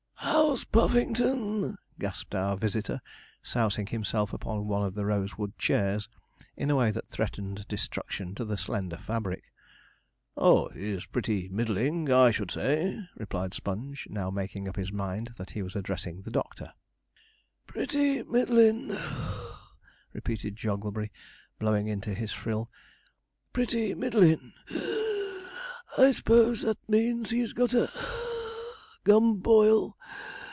'How's 0.23 0.63
Puffington?' 0.65 1.77
gasped 1.97 2.35
our 2.35 2.55
visitor, 2.57 3.01
sousing 3.41 3.87
himself 3.87 4.33
upon 4.33 4.67
one 4.67 4.83
of 4.83 4.93
the 4.95 5.05
rosewood 5.05 5.57
chairs 5.57 6.09
in 6.57 6.69
a 6.69 6.75
way 6.75 6.91
that 6.91 7.07
threatened 7.07 7.67
destruction 7.69 8.35
to 8.35 8.43
the 8.45 8.57
slender 8.57 8.97
fabric. 8.97 9.43
'Oh, 10.37 10.67
he's 10.69 11.05
pretty 11.05 11.47
middling, 11.49 12.11
I 12.11 12.31
should 12.31 12.51
say,' 12.51 12.99
replied 13.15 13.53
Sponge, 13.53 14.07
now 14.11 14.29
making 14.29 14.67
up 14.67 14.75
his 14.75 14.91
mind 14.91 15.31
that 15.37 15.51
he 15.51 15.61
was 15.63 15.73
addressing 15.75 16.21
the 16.21 16.31
doctor. 16.31 16.73
'Pretty 17.65 18.21
middlin' 18.23 18.89
(puff),' 18.89 19.71
repeated 20.13 20.55
Jogglebury, 20.57 21.11
blowing 21.59 21.87
into 21.87 22.13
his 22.13 22.31
frill; 22.33 22.69
'pretty 23.53 23.95
middlin' 23.95 24.51
(wheeze); 24.69 25.47
I 25.97 26.11
s'pose 26.11 26.61
that 26.63 26.77
means 26.89 27.29
he's 27.31 27.53
got 27.53 27.73
a 27.73 27.87
(puff) 27.87 28.27
gumboil. 29.03 29.97